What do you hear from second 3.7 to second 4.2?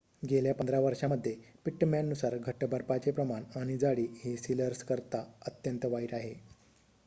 जाडी